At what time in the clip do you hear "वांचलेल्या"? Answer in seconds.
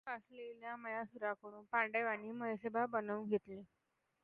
0.13-0.75